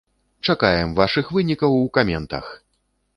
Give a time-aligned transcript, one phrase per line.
[0.53, 2.45] Чакаем вашых вынікаў у каментах!